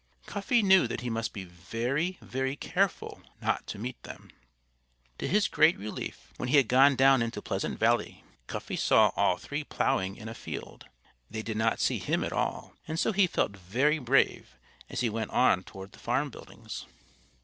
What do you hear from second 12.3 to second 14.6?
all. And so he felt very brave